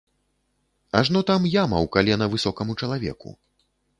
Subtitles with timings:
[0.99, 3.29] Ажно там яма ў калена высокаму чалавеку.